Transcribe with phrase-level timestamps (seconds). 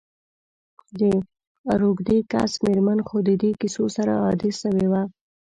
[0.99, 1.01] د
[1.81, 5.01] روږدې کس میرمن خو د دي کیسو سره عادي سوي وه.